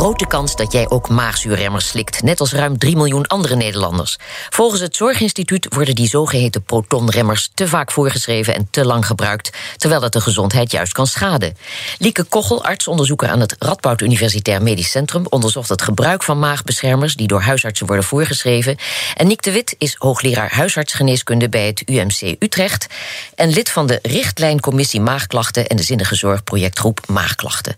[0.00, 4.18] grote kans dat jij ook maagzuurremmers slikt, net als ruim 3 miljoen andere Nederlanders.
[4.48, 10.00] Volgens het Zorginstituut worden die zogeheten protonremmers te vaak voorgeschreven en te lang gebruikt, terwijl
[10.00, 11.56] dat de gezondheid juist kan schaden.
[11.98, 17.26] Lieke Kochel, artsonderzoeker aan het Radboud Universitair Medisch Centrum, onderzocht het gebruik van maagbeschermers die
[17.26, 18.76] door huisartsen worden voorgeschreven.
[19.16, 22.86] En Nick de Wit is hoogleraar huisartsgeneeskunde bij het UMC Utrecht
[23.34, 27.76] en lid van de richtlijncommissie Maagklachten en de Zinnige Zorgprojectgroep Maagklachten.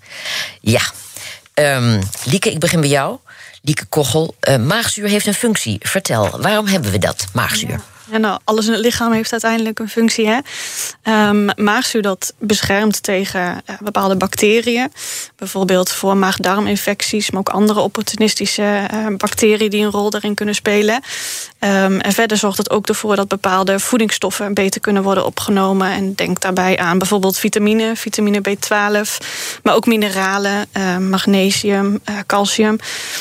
[0.60, 0.82] Ja,
[1.54, 3.18] Um, Lieke, ik begin bij jou.
[3.62, 5.76] Lieke Kochel, uh, maagzuur heeft een functie.
[5.80, 7.80] Vertel, waarom hebben we dat, maagzuur?
[8.20, 10.28] Nou, alles in het lichaam heeft uiteindelijk een functie.
[10.28, 10.38] Hè?
[11.28, 14.92] Um, maagzuur dat beschermt tegen uh, bepaalde bacteriën.
[15.36, 20.94] Bijvoorbeeld voor maag-darminfecties, maar ook andere opportunistische uh, bacteriën die een rol daarin kunnen spelen.
[20.94, 25.90] Um, en verder zorgt het ook ervoor dat bepaalde voedingsstoffen beter kunnen worden opgenomen.
[25.90, 29.26] En denk daarbij aan bijvoorbeeld vitamine, vitamine B12,
[29.62, 32.78] maar ook mineralen, uh, magnesium, calcium.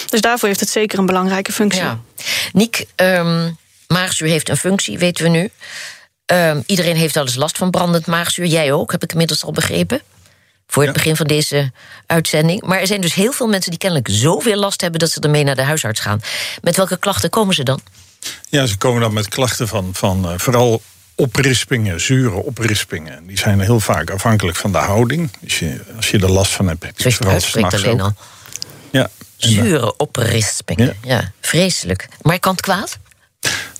[0.10, 1.82] Dus daarvoor heeft het zeker een belangrijke functie.
[1.82, 2.00] Ja.
[2.54, 2.86] Niek,
[3.92, 5.50] Maagzuur heeft een functie, weten we nu.
[6.26, 8.46] Um, iedereen heeft wel eens last van brandend maagzuur.
[8.46, 10.02] Jij ook, heb ik inmiddels al begrepen.
[10.68, 11.72] Voor het begin van deze
[12.06, 12.62] uitzending.
[12.62, 15.44] Maar er zijn dus heel veel mensen die kennelijk zoveel last hebben dat ze ermee
[15.44, 16.22] naar de huisarts gaan.
[16.62, 17.82] Met welke klachten komen ze dan?
[18.50, 20.82] Ja, ze komen dan met klachten van, van uh, vooral
[21.16, 23.28] oprispingen, zure oprispingen.
[23.28, 25.32] Die zijn heel vaak afhankelijk van de houding.
[25.40, 28.14] Dus je, als je er last van hebt, heb je vooral s'nachts alleen al.
[28.92, 29.10] Ja.
[29.38, 31.16] Zure oprispingen, ja.
[31.16, 31.32] ja.
[31.42, 32.08] Vreselijk.
[32.22, 32.98] Maar kan het kwaad?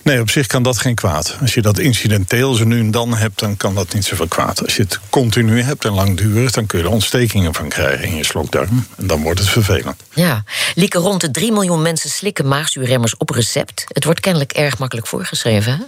[0.04, 1.38] Nee, op zich kan dat geen kwaad.
[1.42, 4.64] Als je dat incidenteel zo nu en dan hebt, dan kan dat niet zoveel kwaad.
[4.64, 8.16] Als je het continu hebt en langdurig, dan kun je er ontstekingen van krijgen in
[8.16, 8.88] je slokdarm.
[8.98, 10.04] En dan wordt het vervelend.
[10.14, 10.44] Ja,
[10.76, 13.84] Lieke, rond de 3 miljoen mensen slikken maagzuurremmers op recept.
[13.88, 15.84] Het wordt kennelijk erg makkelijk voorgeschreven, hè?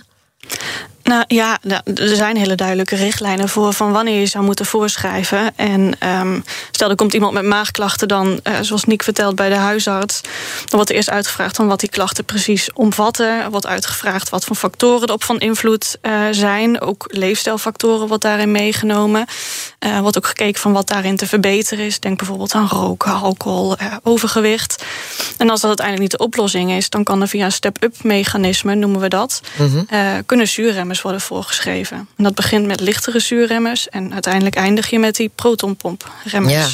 [1.04, 1.58] Nou ja,
[1.96, 5.52] er zijn hele duidelijke richtlijnen voor van wanneer je zou moeten voorschrijven.
[5.56, 9.56] En um, stel er komt iemand met maagklachten, dan, uh, zoals Nick vertelt bij de
[9.56, 10.32] huisarts, dan
[10.70, 13.44] wordt er eerst uitgevraagd van wat die klachten precies omvatten.
[13.44, 16.82] Er wordt uitgevraagd wat voor factoren erop van invloed uh, zijn.
[16.82, 19.26] Ook leefstijlfactoren wordt daarin meegenomen.
[19.80, 22.00] Er uh, wordt ook gekeken van wat daarin te verbeteren is.
[22.00, 24.84] Denk bijvoorbeeld aan roken, alcohol, overgewicht.
[25.38, 28.76] En als dat uiteindelijk niet de oplossing is, dan kan er via een step-up mechanisme,
[28.76, 30.26] noemen we dat, mm -hmm.
[30.26, 30.48] kunnen
[30.94, 31.98] zuurremmers worden voorgeschreven.
[32.18, 36.54] En dat begint met lichtere zuurremmers en uiteindelijk eindig je met die protonpompremmers.
[36.54, 36.68] Ja.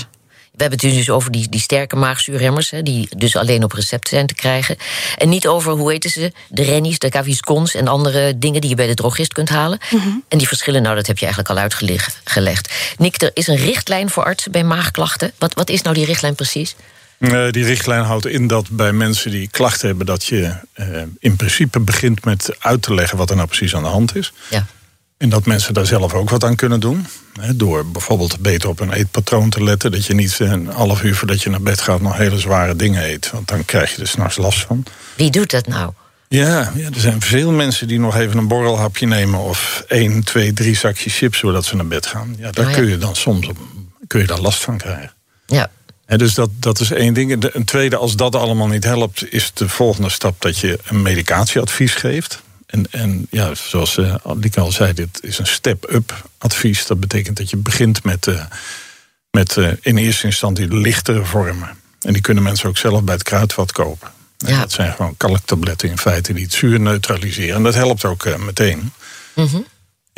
[0.52, 4.08] We hebben het dus over die, die sterke maagzuurremmers, hè, die dus alleen op recept
[4.08, 4.78] zijn te krijgen.
[5.18, 8.76] En niet over, hoe heten ze, de rennies, de gaviscons en andere dingen die je
[8.76, 9.80] bij de drogist kunt halen.
[9.90, 10.08] Mhm.
[10.28, 12.74] En die verschillen, nou, dat heb je eigenlijk al uitgelegd.
[12.98, 15.32] Nick, er is een richtlijn voor artsen bij maagklachten.
[15.38, 16.76] Wat, wat is nou die richtlijn precies?
[17.20, 20.86] Uh, die richtlijn houdt in dat bij mensen die klachten hebben, dat je uh,
[21.20, 24.34] in principe begint met uit te leggen wat er nou precies aan de hand is.
[24.50, 24.66] Ja.
[25.18, 27.08] En dat mensen daar zelf ook wat aan kunnen doen.
[27.40, 29.92] Hè, door bijvoorbeeld beter op hun eetpatroon te letten.
[29.92, 33.04] Dat je niet een half uur voordat je naar bed gaat nog hele zware dingen
[33.04, 33.32] eet.
[33.32, 34.84] Want dan krijg je er s'nachts last van.
[35.16, 35.92] Wie doet dat nou?
[36.28, 39.40] Ja, ja, er zijn veel mensen die nog even een borrelhapje nemen.
[39.40, 42.36] Of één, twee, drie zakjes chips voordat ze naar bed gaan.
[42.38, 43.50] Ja, daar oh kun je dan soms
[44.08, 45.14] kun je daar last van krijgen.
[45.46, 45.70] Ja,
[46.18, 47.54] dus dat, dat is één ding.
[47.54, 51.94] Een tweede, als dat allemaal niet helpt, is de volgende stap dat je een medicatieadvies
[51.94, 52.42] geeft.
[52.66, 54.16] En, en ja, zoals uh,
[54.56, 56.86] al zei, dit is een step-up advies.
[56.86, 58.44] Dat betekent dat je begint met, uh,
[59.32, 61.70] met uh, in eerste instantie lichtere vormen.
[62.02, 64.12] En die kunnen mensen ook zelf bij het kruidvat kopen.
[64.38, 64.60] Ja.
[64.60, 67.56] Dat zijn gewoon kalktabletten in feite die het zuur neutraliseren.
[67.56, 68.92] En dat helpt ook meteen.
[69.36, 69.66] Mm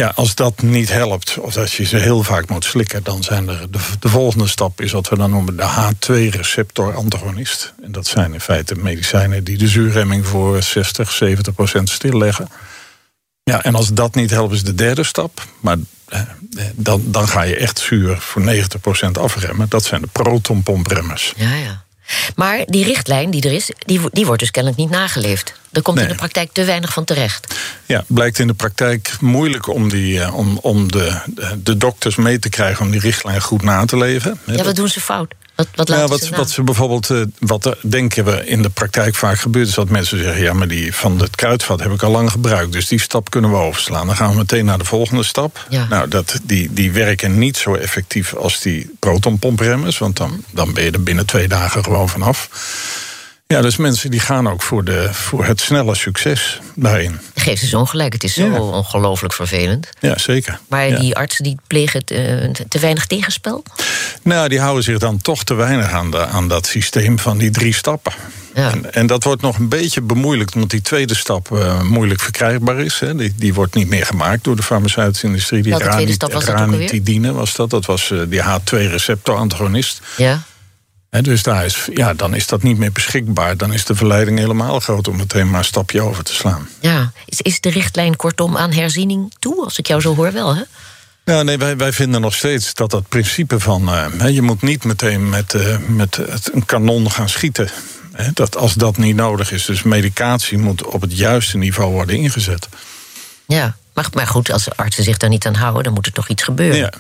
[0.02, 3.50] ja, als dat niet helpt, of als je ze heel vaak moet slikken, dan zijn
[3.50, 7.74] er de, de volgende stap is wat we dan noemen de H2-receptor-antagonist.
[7.84, 12.48] En dat zijn in feite medicijnen die de zuurremming voor 60, 70 procent stilleggen.
[13.44, 15.46] Ja, en als dat niet helpt, is de derde stap.
[15.60, 16.22] Maar eh,
[16.76, 19.70] dan, dan ga je echt zuur voor 90 procent afremmen.
[19.70, 21.34] Dat zijn de protonpompremmers.
[21.36, 21.81] Ja, ja.
[22.36, 25.54] Maar die richtlijn die er is, die, die wordt dus kennelijk niet nageleefd.
[25.72, 27.56] Er komt in de praktijk te weinig van terecht.
[27.86, 31.22] Ja, blijkt in de praktijk moeilijk om, die, eh, om, om de,
[31.58, 34.40] de dokters mee te krijgen om die richtlijn goed na te leven.
[34.46, 35.34] Ja, wat doen ze fout?
[35.56, 39.16] Wat, wat, ja, wat, ze, wat ze bijvoorbeeld, uh, wat denken we in de praktijk
[39.16, 42.12] vaak gebeurt, is dat mensen zeggen: ja, maar die van het kruidvat heb ik al
[42.12, 44.08] lang gebruikt, dus die stap kunnen we overslaan.
[44.08, 45.66] Dan gaan we meteen naar de volgende stap.
[45.70, 45.88] Ja.
[45.90, 50.84] Nou, dat, die, die werken niet zo effectief als die protonpompremmers, want dan, dan ben
[50.84, 52.50] je er binnen twee dagen gewoon vanaf.
[53.52, 57.20] Ja, dus mensen die gaan ook voor, de, voor het snelle succes daarin.
[57.36, 58.60] Geef ze zo'n gelijk, het is zo Ja.
[58.62, 59.90] ongelooflijk vervelend.
[60.00, 60.60] Ja, zeker.
[60.70, 61.00] Maar Ja.
[61.00, 63.64] die artsen die plegen te, te weinig tegenspel?
[64.22, 67.50] Nou, die houden zich dan toch te weinig aan, de, aan dat systeem van die
[67.50, 68.14] drie stappen.
[68.56, 68.72] Ja.
[68.72, 72.80] En, en dat wordt nog een beetje bemoeilijkt, omdat die tweede stap eh, moeilijk verkrijgbaar
[72.80, 73.00] is.
[73.00, 73.16] Hè.
[73.16, 75.62] Die, die wordt niet meer gemaakt door de farmaceutische industrie.
[75.62, 77.70] Die Welke tweede stap was ranitidine was dat.
[77.70, 80.02] Dat was eh, die H2-receptorantagonist.
[80.18, 80.42] Ja.
[81.20, 83.58] Dus daar is, ja, dan is dat niet meer beschikbaar.
[83.58, 86.70] Dan is de verleiding helemaal groot om meteen maar een stapje over te slaan.
[86.80, 87.12] ja.
[87.26, 89.64] Is, is de richtlijn kortom aan herziening toe?
[89.64, 90.62] Als ik jou zo hoor wel, hè?
[91.26, 93.90] Ja, nee, wij, wij vinden nog steeds dat dat principe van...
[94.20, 97.70] eh, je moet niet meteen met, eh, met het, een kanon gaan schieten.
[98.12, 99.66] Hè, dat als dat niet nodig is.
[99.66, 102.68] Dus medicatie moet op het juiste niveau worden ingezet.
[103.48, 103.76] Ja.
[103.94, 106.30] Maar, maar goed, als de artsen zich daar niet aan houden, dan moet er toch
[106.30, 106.78] iets gebeuren.
[106.78, 106.92] Ja.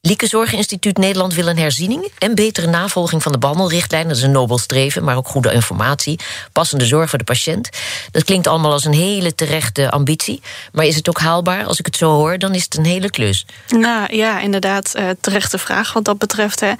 [0.00, 4.08] Lieke Zorginstituut Nederland wil een herziening en betere navolging van de behandelrichtlijn.
[4.08, 6.20] Dat is een nobel streven, maar ook goede informatie.
[6.52, 7.68] Passende zorg voor de patiënt.
[8.10, 10.42] Dat klinkt allemaal als een hele terechte ambitie.
[10.72, 11.64] Maar is het ook haalbaar?
[11.64, 13.46] Als ik het zo hoor, dan is het een hele klus.
[13.68, 16.60] Nou ja, inderdaad, eh, terechte vraag wat dat betreft.
[16.60, 16.72] Hè.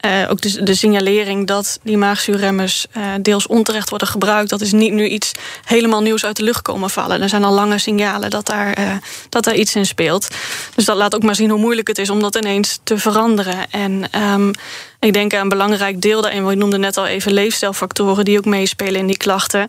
[0.00, 4.72] Eh, ook de, de signalering dat die maagzuurremmers eh, deels onterecht worden gebruikt, dat is
[4.72, 5.32] niet nu iets
[5.64, 7.22] helemaal nieuws uit de lucht komen vallen.
[7.22, 8.92] Er zijn al lange signalen dat daar, eh,
[9.28, 10.28] dat daar iets in speelt.
[10.74, 13.70] Dus dat laat ook maar zien hoe moeilijk het is om dat ineens te veranderen.
[13.70, 14.52] En ehm,
[15.00, 19.00] ik denk een belangrijk deel daarin, we noemden net al even leefstijlfactoren die ook meespelen
[19.00, 19.68] in die klachten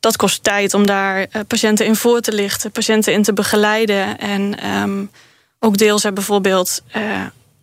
[0.00, 4.18] dat kost tijd om daar patiënten in voor te lichten, patiënten in te begeleiden.
[4.18, 5.04] En ehm,
[5.58, 6.82] ook deels hè, bijvoorbeeld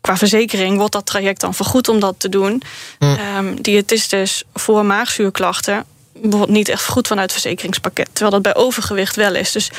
[0.02, 2.62] qua verzekering wordt dat traject dan vergoed om dat te doen.
[3.00, 8.08] Ehm, diëtistes voor maagzuurklachten bijvoorbeeld niet echt goed vanuit het verzekeringspakket.
[8.12, 9.52] Terwijl dat bij overgewicht wel is.
[9.52, 9.70] Dus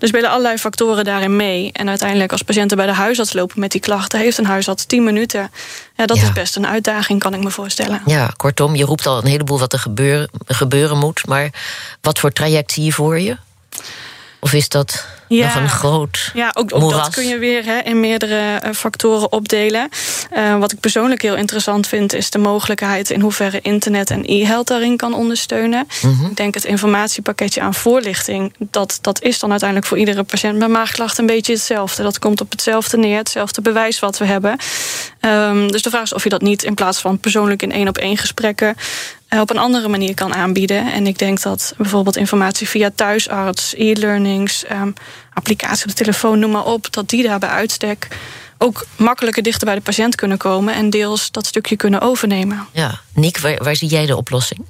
[0.00, 1.70] er spelen allerlei factoren daarin mee.
[1.72, 4.18] En uiteindelijk als patiënten bij de huisarts lopen met die klachten...
[4.18, 5.50] heeft een huisarts 10 minuten.
[5.96, 6.22] Ja, dat Ja.
[6.22, 8.02] is best een uitdaging, kan ik me voorstellen.
[8.06, 11.26] Ja, kortom, je roept al een heleboel wat er gebeuren, gebeuren moet.
[11.26, 11.50] Maar
[12.00, 13.36] wat voor traject zie je voor je?
[14.40, 15.46] Of is dat Ja.
[15.46, 19.88] nog een groot Ja, ook, dat kun je weer hè, in meerdere eh, factoren opdelen.
[20.30, 24.66] Eh, wat ik persoonlijk heel interessant vind, is de mogelijkheid in hoeverre internet en e-health
[24.66, 25.86] daarin kan ondersteunen.
[26.02, 26.24] Mhm.
[26.30, 30.68] Ik denk het informatiepakketje aan voorlichting, dat, dat is dan uiteindelijk voor iedere patiënt met
[30.68, 32.02] maagklachten een beetje hetzelfde.
[32.02, 34.56] Dat komt op hetzelfde neer, hetzelfde bewijs wat we hebben.
[35.20, 37.88] Ehm, dus de vraag is of je dat niet in plaats van persoonlijk in één
[37.88, 38.76] op één gesprekken
[39.30, 40.92] op een andere manier kan aanbieden.
[40.92, 44.90] En ik denk dat bijvoorbeeld informatie via thuisarts, e-learnings, ehm,
[45.32, 48.08] applicatie op de telefoon, noem maar op, dat die daar bij uitstek
[48.58, 52.66] ook makkelijker dichter bij de patiënt kunnen komen en deels dat stukje kunnen overnemen.
[52.72, 54.66] Ja, Nick, waar, waar zie jij de oplossing?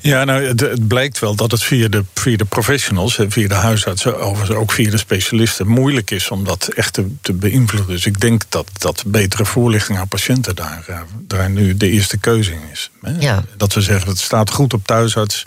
[0.00, 3.54] Ja, nou, het, het blijkt wel dat het via de, via de professionals, via de
[3.54, 7.94] huisartsen, overigens ook via de specialisten, moeilijk is om dat echt te, te beïnvloeden.
[7.94, 12.18] Dus ik denk dat, dat betere voorlichting aan patiënten daar, eh, daar nu de eerste
[12.18, 12.90] keuze in is.
[13.02, 13.12] Hè.
[13.18, 13.44] Ja.
[13.56, 15.46] Dat we zeggen, het staat goed op thuisarts.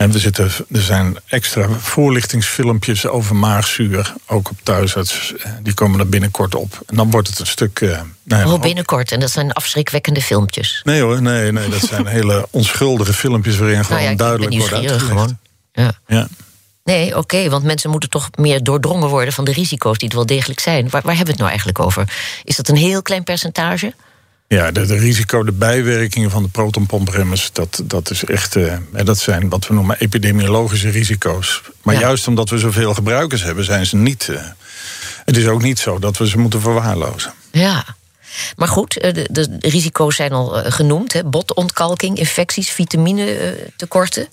[0.00, 5.34] En we zitten, er zijn extra voorlichtingsfilmpjes over maagzuur, ook op thuisarts.
[5.36, 6.80] Eh, Die komen er binnenkort op.
[6.86, 7.80] En dan wordt het een stuk.
[7.80, 9.12] eh, nou ja, Oh, binnenkort.
[9.12, 10.80] En dat zijn afschrikwekkende filmpjes.
[10.84, 14.54] Nee hoor, nee, nee, dat zijn hele onschuldige filmpjes waarin gewoon nou ja, ben duidelijk
[14.56, 15.04] wordt uitgelegd.
[15.04, 15.38] gewoon.
[15.72, 15.92] Ja.
[16.06, 16.28] Ja.
[16.84, 20.26] Nee, oké, want mensen moeten toch meer doordrongen worden van de risico's die er wel
[20.26, 20.82] degelijk zijn.
[20.90, 22.12] Waar, waar hebben we het nou eigenlijk over?
[22.44, 23.94] Is dat een heel klein percentage?
[24.54, 28.56] Ja, de, de risico, de bijwerkingen van de protonpompremmers, dat, dat is echt.
[28.56, 31.62] eh, en dat zijn wat we noemen epidemiologische risico's.
[31.82, 32.00] Maar Ja.
[32.00, 34.28] juist omdat we zoveel gebruikers hebben, zijn ze niet.
[34.28, 34.42] eh,
[35.24, 37.32] het is ook niet zo dat we ze moeten verwaarlozen.
[37.50, 37.84] Ja.
[38.56, 41.12] Maar goed, eh, de, de risico's zijn al genoemd.
[41.12, 41.24] Hè?
[41.24, 44.28] Botontkalking, infecties, vitaminetekorten.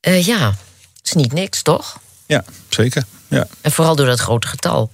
[0.00, 0.54] Eh ja, dat
[1.04, 1.98] is niet niks, toch?
[2.26, 3.04] Ja, zeker.
[3.28, 3.46] Ja.
[3.60, 4.90] En vooral door dat grote getal.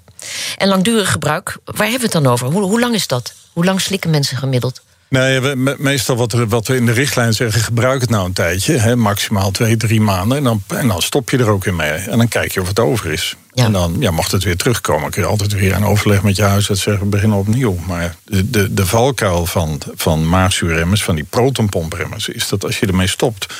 [0.56, 2.46] En langdurig gebruik, waar hebben we het dan over?
[2.46, 3.34] Hoe, hoe lang is dat?
[3.52, 4.82] Hoe lang slikken mensen gemiddeld?
[5.08, 8.24] Nee, we, me- meestal wat, er- wat we in de richtlijn zeggen, gebruik het nou
[8.26, 8.76] een tijdje.
[8.76, 10.36] Hè, maximaal twee, drie maanden.
[10.38, 11.90] En dan, en dan stop je er ook in mee.
[11.90, 13.36] En dan kijk je of het over is.
[13.52, 13.64] Ja.
[13.64, 16.42] En dan ja, mocht het weer terugkomen, kun je altijd weer een overleg met je
[16.42, 17.74] huisarts zeggen, we beginnen opnieuw.
[17.86, 22.86] Maar de, de, de valkuil van, van maagzuurremmers, van die protonpompremmers, is dat als je
[22.86, 23.54] ermee stopt,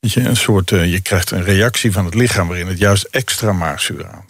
[0.00, 3.04] dat je een soort, eh, je krijgt een reactie van het lichaam waarin het juist
[3.10, 4.24] extra maagzuur aan,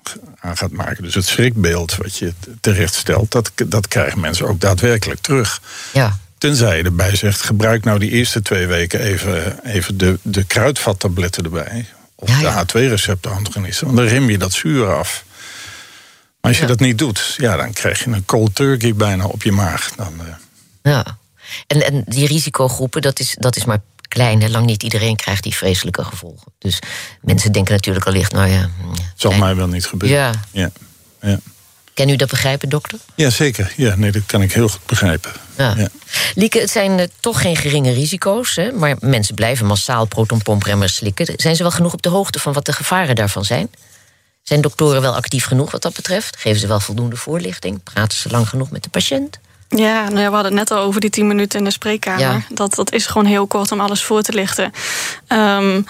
[0.44, 1.02] aan gaat maken.
[1.02, 5.60] Dus het schrikbeeld wat je terecht stelt, dat, dat krijgen mensen ook daadwerkelijk terug.
[5.92, 10.44] Ja, Tenzij je erbij zegt, gebruik nou die eerste twee weken even, even de, de
[10.44, 11.86] kruidvattabletten erbij.
[12.14, 12.64] Of Ja, ja.
[12.64, 13.86] de H2-receptorantagonisten.
[13.86, 15.24] Want dan rem je dat zuur af.
[16.40, 16.68] Maar als je Ja.
[16.68, 19.90] dat niet doet, ja, dan krijg je een cold turkey bijna op je maag.
[19.96, 20.26] Dan, eh,
[20.82, 21.18] ja.
[21.66, 23.80] En, en die risicogroepen, dat is, dat is maar
[24.14, 24.42] klein.
[24.42, 24.48] Hè?
[24.48, 26.52] Lang niet iedereen krijgt die vreselijke gevolgen.
[26.58, 26.78] Dus
[27.20, 28.70] mensen denken natuurlijk allicht, nou ja...
[28.80, 30.18] hm, zal mij wel niet gebeuren.
[30.18, 30.70] Ja, Ja.
[31.20, 31.38] Ja.
[31.94, 32.98] Ken u dat begrijpen, dokter?
[33.14, 33.72] Ja, zeker.
[33.76, 35.32] Ja, nee, dat kan ik heel goed begrijpen.
[35.56, 35.88] Ja.
[36.34, 38.72] Lieke, het zijn uh, toch geen geringe risico's, hè?
[38.72, 41.32] maar mensen blijven massaal protonpompremmers slikken.
[41.36, 43.70] Zijn ze wel genoeg op de hoogte van wat de gevaren daarvan zijn?
[44.42, 46.36] Zijn doktoren wel actief genoeg wat dat betreft?
[46.36, 47.82] Geven ze wel voldoende voorlichting?
[47.82, 49.38] Praten ze lang genoeg met de patiënt?
[49.76, 52.20] Ja, nou ja, we hadden het net al over die tien minuten in de spreekkamer.
[52.20, 52.40] Ja.
[52.48, 54.72] Dat, dat is gewoon heel kort om alles voor te lichten.
[55.28, 55.86] Um,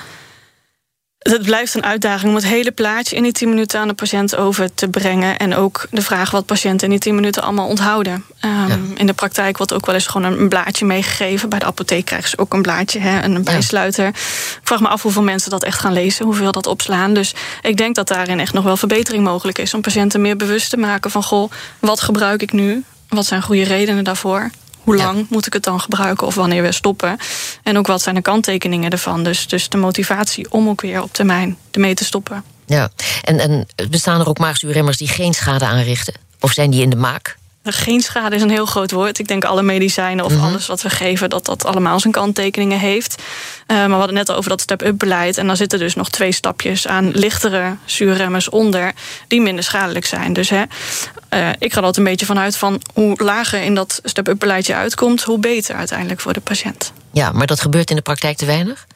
[1.18, 4.36] het blijft een uitdaging om het hele plaatje in die 10 minuten aan de patiënt
[4.36, 5.38] over te brengen.
[5.38, 8.24] En ook de vraag wat patiënten in die 10 minuten allemaal onthouden.
[8.44, 8.78] Um, ja.
[8.94, 11.48] In de praktijk wordt ook wel eens gewoon een blaadje meegegeven.
[11.48, 14.06] Bij de apotheek krijgen ze ook een blaadje, hè, een bijsluiter.
[14.06, 17.14] Ik vraag me af hoeveel mensen dat echt gaan lezen, hoeveel dat opslaan.
[17.14, 19.74] Dus ik denk dat daarin echt nog wel verbetering mogelijk is.
[19.74, 22.84] Om patiënten meer bewust te maken van: goh, wat gebruik ik nu?
[23.08, 24.50] Wat zijn goede redenen daarvoor?
[24.80, 25.24] Hoe lang ja.
[25.28, 27.16] moet ik het dan gebruiken of wanneer we stoppen?
[27.62, 29.24] En ook wat zijn de kanttekeningen ervan?
[29.24, 32.44] Dus, dus de motivatie om ook weer op termijn ermee te stoppen.
[32.66, 32.90] Ja,
[33.22, 36.14] en, en bestaan er ook maagzuurremmers die geen schade aanrichten?
[36.40, 37.36] Of zijn die in de maak?
[37.66, 39.18] Geen schade is een heel groot woord.
[39.18, 40.46] Ik denk alle medicijnen of mm -hmm.
[40.46, 43.22] alles wat we geven, dat dat allemaal zijn kanttekeningen heeft.
[43.66, 45.38] Uh, maar we hadden net over dat step-up beleid.
[45.38, 48.92] En dan zitten dus nog twee stapjes aan lichtere zuurremmers onder,
[49.28, 50.32] die minder schadelijk zijn.
[50.32, 50.62] Dus hè,
[51.34, 54.74] uh, ik ga er altijd een beetje vanuit van hoe lager in dat step-up beleidje
[54.74, 56.92] uitkomt, hoe beter uiteindelijk voor de patiënt.
[57.14, 58.86] Ja, maar dat gebeurt in de praktijk te weinig?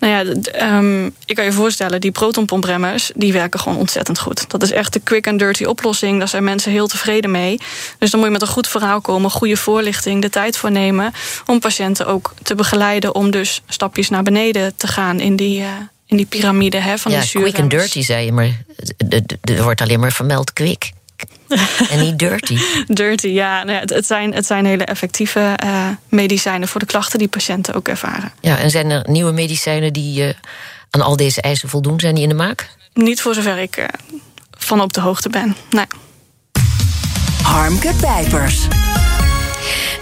[0.00, 4.50] Nou ja, um, ik kan je voorstellen, die protonpompremmers, die werken gewoon ontzettend goed.
[4.50, 6.18] Dat is echt de quick and dirty oplossing.
[6.18, 7.58] Daar zijn mensen heel tevreden mee.
[7.98, 11.12] Dus dan moet je met een goed verhaal komen, goede voorlichting, de tijd voor nemen
[11.46, 15.60] om patiënten ook te begeleiden om dus stapjes naar beneden te gaan in die.
[15.60, 15.66] Uh,
[16.06, 17.68] in die piramide hè, van ja, die zuurremmers.
[17.68, 18.64] quick and dirty, zei je, maar
[19.40, 20.92] er wordt alleen maar vermeld quick.
[21.90, 22.58] En niet dirty.
[22.86, 23.64] dirty, ja.
[23.66, 27.88] Het, het, zijn, het zijn hele effectieve uh, medicijnen voor de klachten die patiënten ook
[27.88, 28.32] ervaren.
[28.40, 30.32] Ja, en zijn er nieuwe medicijnen die uh,
[30.90, 32.00] aan al deze eisen voldoen?
[32.00, 32.68] Zijn die in de maak?
[32.92, 33.84] Niet voor zover ik uh,
[34.58, 35.86] van op de hoogte ben, nee.
[37.42, 38.66] Harmke Pijpers.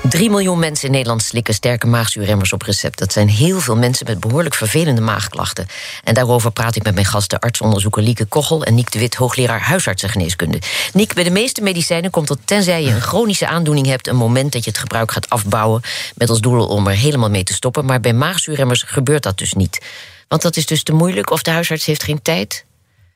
[0.08, 2.98] 3 miljoen mensen in Nederland slikken sterke maagzuurremmers op recept.
[2.98, 5.66] Dat zijn heel veel mensen met behoorlijk vervelende maagklachten.
[6.04, 9.60] En daarover praat ik met mijn gasten artsonderzoeker Lieke Kochel en Niek de Wit, hoogleraar
[9.60, 10.58] huisartsengeneeskunde.
[10.92, 14.52] Niek, bij de meeste medicijnen komt het tenzij je een chronische aandoening hebt een moment
[14.52, 15.82] dat je het gebruik gaat afbouwen
[16.14, 17.84] met als doel om er helemaal mee te stoppen.
[17.84, 19.80] Maar bij maagzuurremmers gebeurt dat dus niet.
[20.28, 22.64] Want dat is dus te moeilijk of de huisarts heeft geen tijd.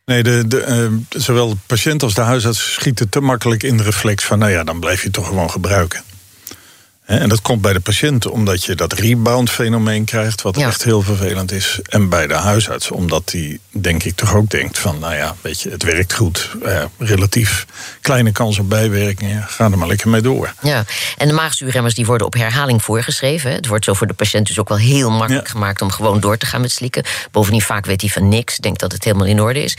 [0.05, 0.67] Nee, de, de,
[1.13, 4.51] uh, zowel de patiënt als de huisarts schieten te makkelijk in de reflex van, nou
[4.51, 6.03] ja, dan blijf je toch gewoon gebruiken.
[7.05, 10.67] En dat komt bij de patiënt omdat je dat rebound-fenomeen krijgt, wat ja.
[10.67, 11.81] echt heel vervelend is.
[11.89, 15.61] En bij de huisarts, omdat die, denk ik, toch ook denkt van, nou ja, weet
[15.61, 16.51] je, het werkt goed.
[16.63, 17.67] Eh, relatief
[18.01, 20.55] kleine kans op bijwerkingen, ga er maar lekker mee door.
[20.63, 20.85] Ja,
[21.17, 23.53] en de maagzuurremmers die worden op herhaling voorgeschreven.
[23.53, 25.53] Het wordt zo voor de patiënt dus ook wel heel makkelijk ja.
[25.53, 27.05] gemaakt om gewoon door te gaan met slikken.
[27.31, 29.77] Bovendien vaak weet hij van niks, denkt dat het helemaal in orde is.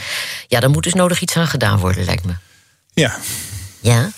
[0.48, 2.34] Ja, dan moet dus nodig iets aan gedaan worden, lijkt me.
[2.94, 3.18] Ja.
[3.82, 4.10] Ja?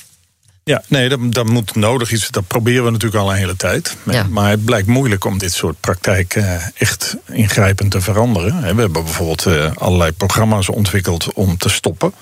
[0.67, 2.29] Ja, nee, dat, dat moet nodig iets.
[2.29, 3.97] Dat proberen we natuurlijk al een hele tijd.
[4.03, 4.23] Ja.
[4.29, 8.59] Maar het blijkt moeilijk om dit soort praktijk uh, echt ingrijpend te veranderen.
[8.59, 12.13] We hebben bijvoorbeeld uh, allerlei programma's ontwikkeld om te stoppen.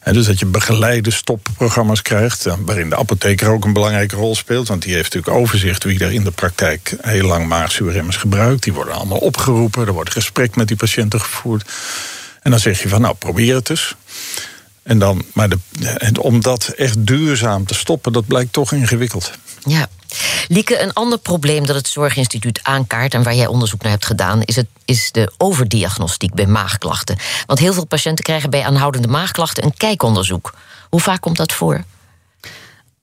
[0.00, 4.68] En dus dat je begeleide stopprogramma's krijgt, waarin de apotheker ook een belangrijke rol speelt.
[4.68, 8.62] Want die heeft natuurlijk overzicht wie er in de praktijk heel lang maagzuurremmers gebruikt.
[8.62, 11.70] Die worden allemaal opgeroepen, er wordt gesprek met die patiënten gevoerd.
[12.42, 13.94] En dan zeg je van nou, probeer het eens.
[14.84, 15.58] En dan, maar de,
[16.20, 19.30] om dat echt duurzaam te stoppen, dat blijkt toch ingewikkeld.
[19.64, 19.88] Ja.
[20.48, 24.42] Lieke, een ander probleem dat het Zorginstituut aankaart en waar jij onderzoek naar hebt gedaan,
[24.42, 27.16] is, het, is de overdiagnostiek bij maagklachten.
[27.46, 30.54] Want heel veel patiënten krijgen bij aanhoudende maagklachten een kijkonderzoek.
[30.90, 31.84] Hoe vaak komt dat voor?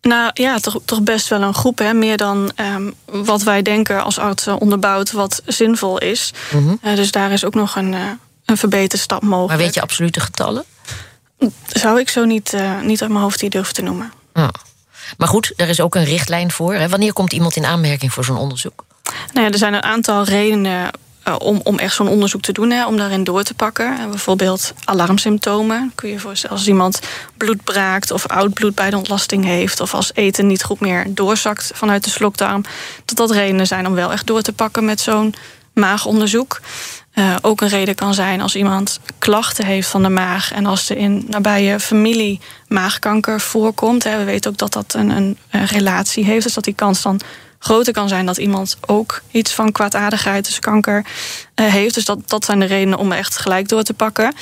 [0.02, 1.78] Nou ja, toch, toch best wel een groep.
[1.78, 1.94] Hè?
[1.94, 6.34] Meer dan um, wat wij denken als artsen onderbouwd wat zinvol is.
[6.52, 6.80] Mm -hmm.
[6.84, 8.00] uh, dus daar is ook nog een, uh,
[8.46, 9.48] een verbeterstap mogelijk.
[9.48, 10.64] Maar weet je absolute getallen?
[11.68, 14.12] Zou ik zo niet, uh, niet uit mijn hoofd die durven te noemen.
[14.34, 14.48] Ah.
[15.18, 16.74] Maar goed, er is ook een richtlijn voor.
[16.74, 16.90] Hè?
[16.90, 18.86] Wanneer komt iemand in aanmerking voor zo'n onderzoek?
[19.34, 20.90] Nou ja, er zijn een aantal redenen
[21.28, 23.98] uh, om, om echt zo'n onderzoek te doen, hè, om daarin door te pakken.
[24.00, 25.92] Uh, bijvoorbeeld alarmsymptomen.
[25.96, 27.00] Kun je je voorstellen als iemand
[27.38, 31.06] bloed braakt of oud bloed bij de ontlasting heeft, of als eten niet goed meer
[31.10, 32.64] doorzakt vanuit de slokdarm,
[33.06, 35.34] dat dat redenen zijn om wel echt door te pakken met zo'n
[35.74, 36.60] maagonderzoek.
[37.16, 40.90] Uh, ook een reden kan zijn als iemand klachten heeft van de maag en als
[40.90, 44.04] er in nabije familie maagkanker voorkomt.
[44.04, 47.22] Hè, we weten ook dat dat een, een, relatie heeft, dus dat die kans dan
[47.60, 51.06] groter kan zijn dat iemand ook iets van kwaadaardigheid, dus kanker,
[51.56, 51.94] uh, heeft.
[51.94, 54.34] Dus dat, dat zijn de redenen om echt gelijk door te pakken.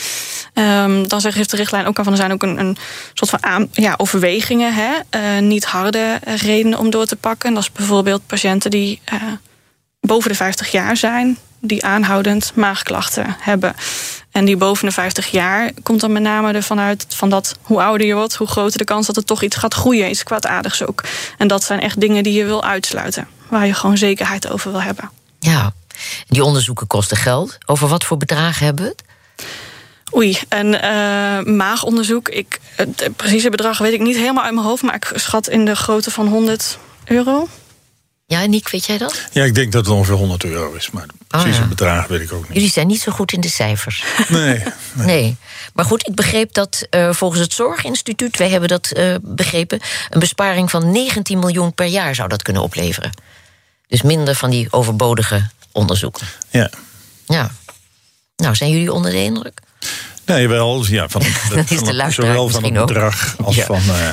[0.54, 2.78] Um, dan zegt de richtlijn ook al van er zijn ook een, een
[3.14, 7.50] soort van aan, ja, overwegingen, hè, uh, niet harde redenen om door te pakken.
[7.50, 9.02] En dat is bijvoorbeeld patiënten die
[10.00, 13.76] boven de 50 jaar zijn die aanhoudend maagklachten hebben.
[14.32, 17.82] En die boven de 50 jaar komt dan met name ervan uit van dat hoe
[17.82, 20.86] ouder je wordt, hoe groter de kans dat er toch iets gaat groeien, iets kwaadaardigs
[20.86, 21.04] ook.
[21.38, 24.82] En dat zijn echt dingen die je wil uitsluiten, waar je gewoon zekerheid over wil
[24.82, 25.12] hebben.
[25.40, 25.74] Ja,
[26.28, 27.58] die onderzoeken kosten geld.
[27.66, 29.04] Over wat voor bedragen hebben we het?
[30.16, 32.30] Oei, een uh, maagonderzoek.
[32.30, 35.66] Ik, het precieze bedrag weet ik niet helemaal uit mijn hoofd, maar ik schat in
[35.66, 37.48] de grootte van 100 euro.
[38.30, 39.28] Ja, Niek, weet jij dat?
[39.32, 42.32] Ja, ik denk dat het ongeveer 100 euro is, maar oh, precieze bedrag weet ik
[42.32, 42.54] ook niet.
[42.54, 44.04] Jullie zijn niet zo goed in de cijfers.
[44.28, 44.64] Nee.
[44.94, 45.06] Nee.
[45.14, 45.36] nee.
[45.74, 50.20] Maar goed, ik begreep dat uh, volgens het Zorginstituut, wij hebben dat uh, begrepen, een
[50.20, 53.12] besparing van 19 miljoen per jaar zou dat kunnen opleveren.
[53.88, 56.28] Dus minder van die overbodige onderzoeken.
[56.50, 56.70] Ja.
[57.26, 57.52] Ja.
[58.36, 59.60] Nou, zijn jullie onder de indruk?
[60.26, 60.86] Nee, wel.
[60.86, 63.66] Ja, van, de, van het, zowel van het bedrag als ja.
[63.66, 64.10] van, uh,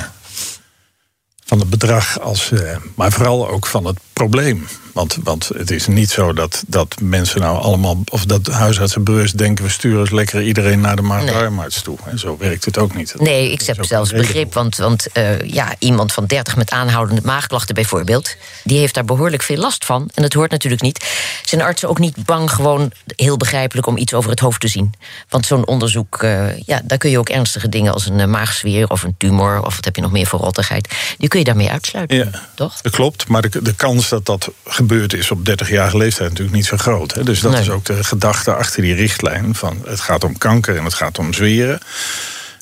[1.47, 4.67] van het bedrag, als, uh, maar vooral ook van het probleem.
[4.97, 9.37] Want, want het is niet zo dat, dat mensen nou allemaal, of dat huisartsen bewust
[9.37, 11.97] denken: we sturen eens lekker iedereen naar de maag-darmarts toe.
[12.05, 13.13] En zo werkt het ook niet.
[13.17, 17.75] nee, ik heb zelfs begrip, want, want uh, ja, iemand van 30 met aanhoudende maagklachten
[17.75, 20.09] bijvoorbeeld, die heeft daar behoorlijk veel last van.
[20.13, 21.05] En dat hoort natuurlijk niet.
[21.43, 24.93] Zijn artsen ook niet bang, gewoon heel begrijpelijk, om iets over het hoofd te zien?
[25.29, 29.03] Want zo'n onderzoek, uh, ja, daar kun je ook ernstige dingen als een maagzweer of
[29.03, 32.17] een tumor, of wat heb je nog meer voor rottigheid, die kun je daarmee uitsluiten.
[32.17, 32.81] Ja, toch?
[32.81, 36.65] Dat klopt, maar de, de kans dat dat gebeurd is op 30-jarige leeftijd natuurlijk niet
[36.65, 37.13] zo groot.
[37.13, 37.23] Hè?
[37.23, 39.55] Dus dat is ook de gedachte achter die richtlijn.
[39.55, 41.79] Van het gaat om kanker en het gaat om zweren.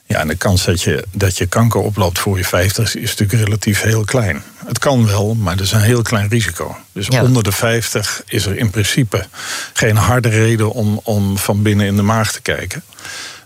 [0.05, 3.43] Ja, en de kans dat je, dat je kanker oploopt voor je 50 is natuurlijk
[3.43, 4.43] relatief heel klein.
[4.65, 6.77] Het kan wel, maar dat is een heel klein risico.
[6.91, 9.25] Dus onder de 50 is er in principe
[9.73, 12.83] geen harde reden om, om van binnen in de maag te kijken.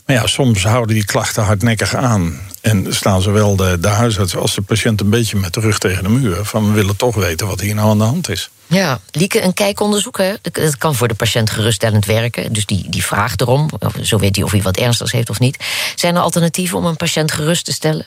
[0.05, 2.39] Maar ja, soms houden die klachten hardnekkig aan.
[2.62, 6.04] En staan zowel de, de huisarts als de patiënt een beetje met de rug tegen
[6.04, 6.46] de muur.
[6.46, 8.50] Van we willen toch weten wat hier nou aan de hand is.
[8.68, 10.34] Ja, Lieke, een kijkonderzoek, hè?
[10.42, 12.54] dat kan voor de patiënt geruststellend werken.
[12.54, 13.70] Dus die, die vraagt erom,
[14.01, 15.58] zo weet hij of hij wat ernstigs heeft of niet.
[15.96, 18.06] Zijn er alternatieven om een patiënt gerust te stellen?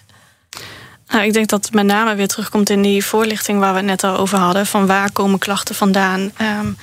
[1.08, 3.86] Nou, ik denk dat het met name weer terugkomt in die voorlichting waar we het
[3.86, 4.66] net al over hadden.
[4.66, 6.32] Van waar komen klachten vandaan?
[6.40, 6.76] Um,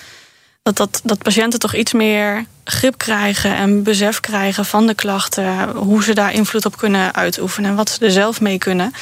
[0.76, 5.70] dat, dat, dat patiënten toch iets meer grip krijgen en besef krijgen van de klachten,
[5.70, 8.94] hoe ze daar invloed op kunnen uitoefenen en wat ze er zelf mee kunnen,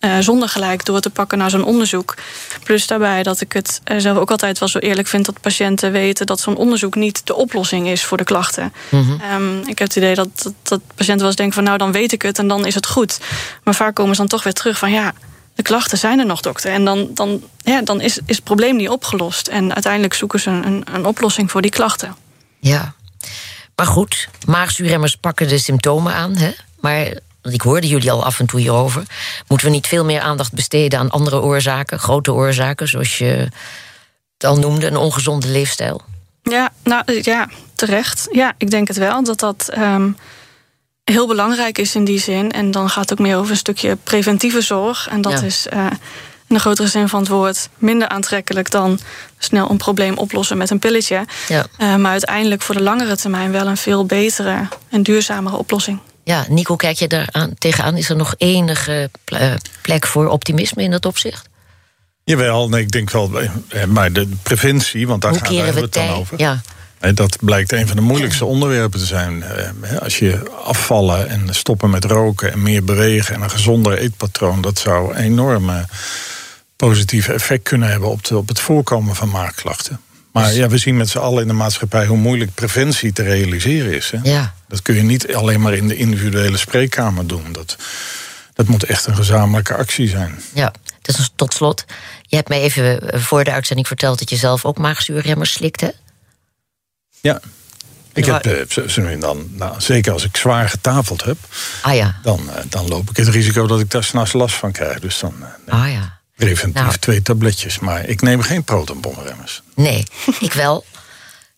[0.00, 2.14] uh, zonder gelijk door te pakken naar zo'n onderzoek.
[2.62, 5.92] Plus daarbij dat ik het uh, zelf ook altijd wel zo eerlijk vind dat patiënten
[5.92, 8.72] weten dat zo'n onderzoek niet de oplossing is voor de klachten.
[8.88, 9.20] Mm -hmm.
[9.34, 11.92] um, ik heb het idee dat, dat, dat patiënten wel eens denken van nou dan
[11.92, 13.18] weet ik het en dan is het goed.
[13.62, 15.12] Maar vaak komen ze dan toch weer terug van ja
[15.56, 16.72] de klachten zijn er nog, dokter.
[16.72, 19.48] En dan, dan, ja, dan is, is het probleem niet opgelost.
[19.48, 22.16] En uiteindelijk zoeken ze een, een oplossing voor die klachten.
[22.58, 22.94] Ja,
[23.76, 26.36] maar goed, maagzuurremmers pakken de symptomen aan.
[26.36, 26.52] Hè?
[26.80, 29.02] Maar ik hoorde jullie al af en toe hierover.
[29.48, 33.48] Moeten we niet veel meer aandacht besteden aan andere oorzaken, grote oorzaken, zoals je
[34.34, 36.02] het al noemde, een ongezonde leefstijl?
[36.42, 38.28] Ja, nou ja, terecht.
[38.32, 39.70] Ja, ik denk het wel dat dat.
[39.78, 40.16] Um,
[41.12, 42.52] heel belangrijk is in die zin.
[42.52, 45.08] En dan gaat het ook meer over een stukje preventieve zorg.
[45.08, 45.42] En dat ja.
[45.42, 45.86] is uh,
[46.46, 48.98] in de grotere zin van het woord minder aantrekkelijk dan
[49.38, 51.24] snel een probleem oplossen met een pilletje.
[51.48, 51.66] Ja.
[51.78, 55.98] Uh, maar uiteindelijk voor de langere termijn wel een veel betere en duurzamere oplossing.
[56.24, 57.96] Ja, Nico, kijk je daar aan, tegenaan?
[57.96, 59.10] Is er nog enige
[59.80, 61.48] plek voor optimisme in dat opzicht?
[62.24, 63.30] Jawel, nee, ik denk wel.
[63.88, 66.38] Maar de preventie, want daar Hoe gaan we we het dan over.
[66.38, 66.60] Ja.
[67.14, 69.44] Dat blijkt een van de moeilijkste onderwerpen te zijn.
[70.00, 74.78] Als je afvallen en stoppen met roken en meer bewegen en een gezonder eetpatroon, dat
[74.78, 75.84] zou een enorme
[76.76, 80.00] positieve effect kunnen hebben op, de, op het voorkomen van maagklachten.
[80.32, 83.94] Maar ja, we zien met z'n allen in de maatschappij hoe moeilijk preventie te realiseren
[83.94, 84.10] is.
[84.10, 84.18] Hè?
[84.22, 84.54] Ja.
[84.68, 87.52] Dat kun je niet alleen maar in de individuele spreekkamer doen.
[87.52, 87.76] Dat,
[88.54, 90.40] dat moet echt een gezamenlijke actie zijn.
[90.52, 91.84] Ja, dus tot slot.
[92.22, 95.88] Je hebt mij even voor de uitzending verteld dat je zelf ook maagzuurremmers slikt, hè?
[97.20, 97.40] Ja.
[98.16, 101.36] Ik heb uh, dan, nou, zeker als ik zwaar getafeld heb,
[101.82, 102.18] ah, ja.
[102.22, 105.00] dan, uh, dan loop ik het risico dat ik daar s'nachts last van krijg.
[105.00, 106.18] Dus dan uh, ah, ja.
[106.36, 106.96] preventief nou.
[106.96, 107.78] twee tabletjes.
[107.78, 109.62] Maar ik neem geen protonbomremmers.
[109.74, 110.06] Nee,
[110.40, 110.84] ik wel.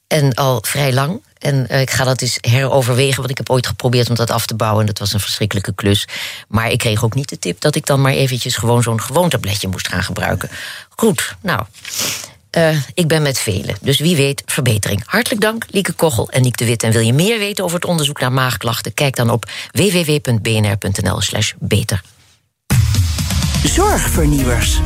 [0.06, 1.22] En al vrij lang.
[1.38, 4.54] En ik ga dat eens heroverwegen, want ik heb ooit geprobeerd om dat af te
[4.54, 4.80] bouwen.
[4.80, 6.08] En dat was een verschrikkelijke klus.
[6.48, 9.28] Maar ik kreeg ook niet de tip dat ik dan maar eventjes gewoon zo'n gewoon
[9.28, 10.50] tabletje moest gaan gebruiken.
[10.88, 11.62] Goed, nou.
[12.58, 15.02] Uh, ik ben met velen, dus wie weet verbetering.
[15.06, 16.82] Hartelijk dank, Lieke Kochel en Niek de Wit.
[16.82, 18.94] En wil je meer weten over het onderzoek naar maagklachten?
[18.94, 22.02] Kijk dan op www.bnr.nl/slash beter.
[23.64, 24.80] Zorgvernieuwers.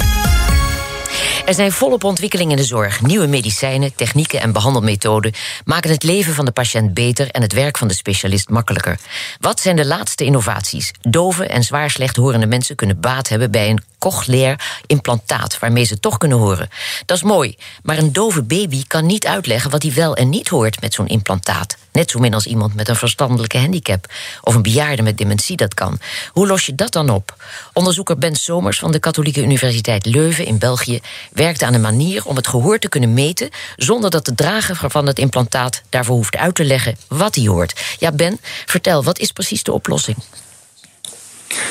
[1.46, 3.02] Er zijn volop ontwikkelingen in de zorg.
[3.02, 5.32] Nieuwe medicijnen, technieken en behandelmethoden
[5.64, 8.98] maken het leven van de patiënt beter en het werk van de specialist makkelijker.
[9.40, 10.90] Wat zijn de laatste innovaties?
[11.00, 16.19] Dove en zwaar slechthorende mensen kunnen baat hebben bij een cochleair implantaat, waarmee ze toch
[16.19, 16.69] kunnen horen.
[17.07, 20.49] Dat is mooi, maar een dove baby kan niet uitleggen wat hij wel en niet
[20.49, 21.77] hoort met zo'n implantaat.
[21.93, 24.07] Net zo min als iemand met een verstandelijke handicap
[24.41, 25.99] of een bejaarde met dementie dat kan.
[26.33, 27.37] Hoe los je dat dan op?
[27.73, 31.01] Onderzoeker Ben Somers van de Katholieke Universiteit Leuven in België
[31.33, 35.07] werkte aan een manier om het gehoor te kunnen meten zonder dat de drager van
[35.07, 37.81] het implantaat daarvoor hoeft uit te leggen wat hij hoort.
[37.99, 40.17] Ja, Ben, vertel, wat is precies de oplossing?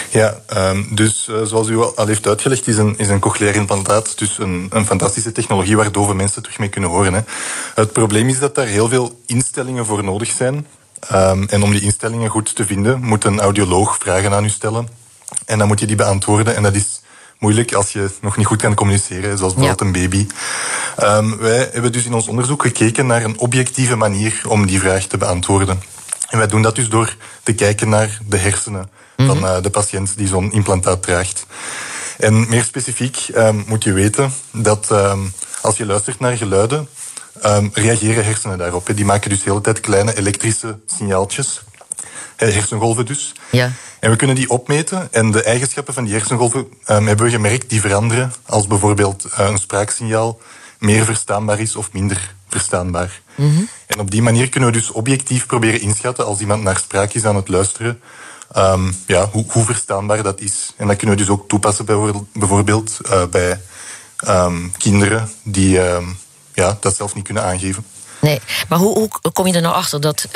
[0.10, 4.18] Ja, um, dus uh, zoals u al heeft uitgelegd, is een, is een cochleair implantaat
[4.18, 7.14] dus een, een fantastische technologie waar dove mensen terug mee kunnen horen.
[7.14, 7.22] Hè.
[7.76, 10.68] Het probleem is dat daar heel veel instellingen voor nodig zijn.
[11.14, 14.88] Um, en om die instellingen goed te vinden, moet een audioloog vragen aan u stellen.
[15.46, 16.56] En dan moet je die beantwoorden.
[16.56, 17.02] En dat is
[17.40, 19.86] moeilijk als je nog niet goed kan communiceren, zoals bijvoorbeeld ja.
[19.86, 20.28] een baby.
[21.04, 25.04] Um, wij hebben dus in ons onderzoek gekeken naar een objectieve manier om die vraag
[25.04, 25.82] te beantwoorden.
[26.30, 28.90] En wij doen dat dus door te kijken naar de hersenen
[29.26, 31.46] van uh, de patiënt die zo'n implantaat draagt.
[32.18, 36.88] En meer specifiek um, moet je weten dat um, als je luistert naar geluiden,
[37.46, 38.90] um, reageren hersenen daarop.
[38.96, 41.62] Die maken dus de hele tijd kleine elektrische signaaltjes.
[42.36, 43.34] Hersengolven dus.
[43.52, 43.72] Ja.
[44.00, 45.08] En we kunnen die opmeten.
[45.12, 48.34] En de eigenschappen van die hersengolven hebben we gemerkt die veranderen.
[48.46, 50.40] Als bijvoorbeeld uh, een spraaksignaal
[50.80, 53.22] meer verstaanbaar is of minder verstaanbaar.
[53.36, 53.70] Mm -hmm.
[53.88, 57.26] En op die manier kunnen we dus objectief proberen inschatten als iemand naar spraak is
[57.26, 58.00] aan het luisteren.
[58.58, 60.74] Um, ja, hoe, hoe, verstaanbaar dat is.
[60.78, 63.62] En dat kunnen we dus ook toepassen bijvoorbeeld, bijvoorbeeld uh, bij
[64.28, 66.18] um, kinderen die um,
[66.54, 67.86] ja, dat zelf niet kunnen aangeven.
[68.20, 70.28] Nee, maar hoe, hoe kom je er nou achter dat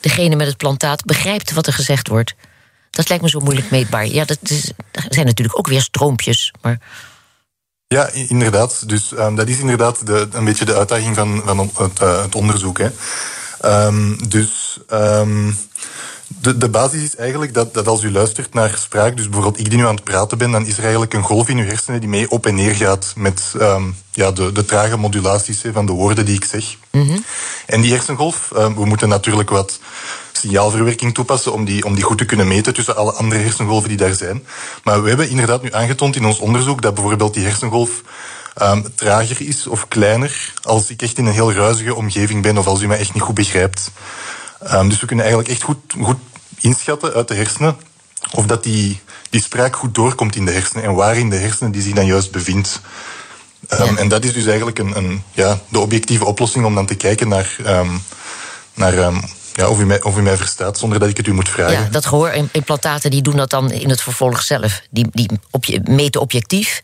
[0.00, 2.34] degene met het plantaat begrijpt wat er gezegd wordt?
[2.90, 4.06] Dat lijkt me zo moeilijk meetbaar.
[4.06, 6.78] Ja, dat, is, dat zijn natuurlijk ook weer stroompjes, maar...
[7.86, 8.88] Ja, inderdaad.
[8.88, 12.34] Dus um, dat is inderdaad de, een beetje de uitdaging van, van het, uh, het
[12.34, 12.78] onderzoek.
[12.78, 12.88] Hè.
[13.86, 15.56] Um, dus um,
[16.40, 19.70] de, de basis is eigenlijk dat, dat als u luistert naar spraak, dus bijvoorbeeld ik
[19.70, 22.00] die nu aan het praten ben, dan is er eigenlijk een golf in uw hersenen
[22.00, 23.54] die mee op en neer gaat met
[24.12, 26.76] ja, de, de trage modulaties van de woorden die ik zeg.
[26.90, 27.24] Mm -hmm.
[27.66, 29.80] En die hersengolf, we moeten natuurlijk wat
[30.42, 33.98] signaalverwerking toepassen om die, om die goed te kunnen meten tussen alle andere hersengolven die
[33.98, 34.44] daar zijn.
[34.84, 38.02] Maar we hebben inderdaad nu aangetoond in ons onderzoek dat bijvoorbeeld die hersengolf
[38.62, 42.66] um, trager is of kleiner als ik echt in een heel ruizige omgeving ben of
[42.66, 43.90] als u mij echt niet goed begrijpt.
[44.70, 46.18] Um, dus we kunnen eigenlijk echt goed, goed
[46.60, 47.76] inschatten uit de hersenen
[48.30, 51.72] of dat die, die spraak goed doorkomt in de hersenen en waar in de hersenen
[51.72, 52.80] die zich dan juist bevindt.
[53.68, 53.96] Um, ja.
[53.96, 57.28] En dat is dus eigenlijk een, een, ja, de objectieve oplossing om dan te kijken
[57.28, 58.02] naar, um,
[58.74, 59.22] naar um,
[59.52, 61.72] ja, of, u mij, of u mij verstaat zonder dat ik het u moet vragen.
[61.72, 64.82] Ja, dat gehoorimplantaten die doen dat dan in het vervolg zelf.
[64.90, 66.80] Die, die op, meten objectief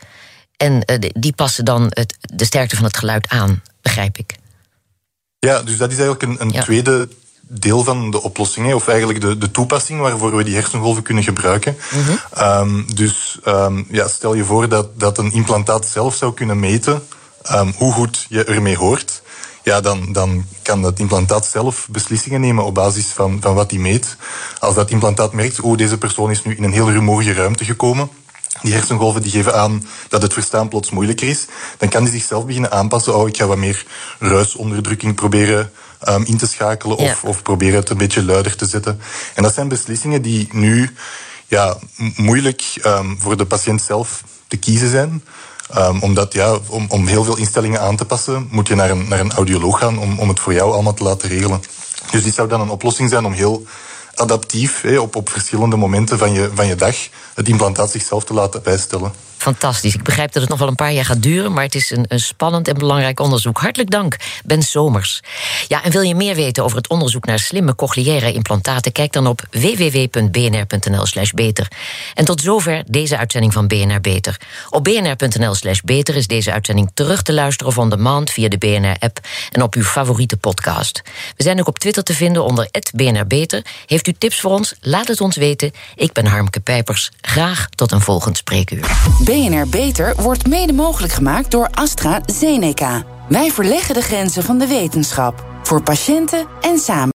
[0.56, 4.34] en uh, die passen dan het, de sterkte van het geluid aan, begrijp ik.
[5.38, 6.62] Ja, dus dat is eigenlijk een, een ja.
[6.62, 7.08] tweede
[7.48, 11.76] deel van de oplossing, of eigenlijk de, de toepassing waarvoor we die hersengolven kunnen gebruiken.
[11.90, 12.44] Mm -hmm.
[12.44, 17.02] um, dus um, ja, stel je voor dat, dat een implantaat zelf zou kunnen meten
[17.52, 19.22] um, hoe goed je ermee hoort.
[19.62, 23.80] Ja, dan, dan kan dat implantaat zelf beslissingen nemen op basis van, van wat hij
[23.80, 24.16] meet.
[24.58, 28.10] Als dat implantaat merkt, oh, deze persoon is nu in een heel rumoerige ruimte gekomen,
[28.62, 31.46] die hersengolven die geven aan dat het verstaan plots moeilijker is,
[31.78, 33.16] dan kan hij zichzelf beginnen aanpassen.
[33.16, 33.86] Oh, ik ga wat meer
[34.18, 35.72] ruisonderdrukking proberen
[36.08, 37.28] um, in te schakelen of, ja.
[37.28, 39.00] of proberen het een beetje luider te zetten.
[39.34, 40.90] En dat zijn beslissingen die nu
[41.46, 41.76] ja,
[42.16, 45.24] moeilijk um, voor de patiënt zelf te kiezen zijn.
[45.76, 49.08] Um, omdat ja, om, om heel veel instellingen aan te passen, moet je naar een,
[49.08, 51.62] naar een audioloog gaan om, om het voor jou allemaal te laten regelen.
[52.10, 53.66] Dus dit zou dan een oplossing zijn om heel
[54.14, 56.96] adaptief, hé, op, op verschillende momenten van je, van je dag,
[57.34, 59.12] het implantaat zichzelf te laten bijstellen.
[59.48, 59.94] Fantastisch.
[59.94, 62.04] Ik begrijp dat het nog wel een paar jaar gaat duren, maar het is een,
[62.08, 63.58] een, spannend en belangrijk onderzoek.
[63.58, 65.20] Hartelijk dank, Ben Somers.
[65.68, 68.92] Ja, en wil je meer weten over het onderzoek naar slimme cochleaire implantaten?
[68.92, 71.68] Kijk dan op www.bnr.nl/slash beter.
[72.14, 74.40] En tot zover deze uitzending van BNR Beter.
[74.70, 79.18] Op bnr.nl/slash beter is deze uitzending terug te luisteren of on demand via de BNR-app
[79.50, 81.02] en op uw favoriete podcast.
[81.36, 83.64] We zijn ook op Twitter te vinden onder BNR Beter.
[83.86, 84.74] Heeft u tips voor ons?
[84.80, 85.72] Laat het ons weten.
[85.94, 87.10] Ik ben Harmke Pijpers.
[87.20, 88.86] Graag tot een volgend spreekuur.
[89.38, 93.02] BNR Beter wordt mede mogelijk gemaakt door AstraZeneca.
[93.28, 95.44] Wij verleggen de grenzen van de wetenschap.
[95.62, 97.06] Voor patiënten en samen.